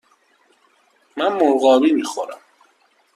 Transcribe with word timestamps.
من 1.17 1.27
مرغابی 1.33 1.91
می 1.91 2.03
خورم. 2.03 2.39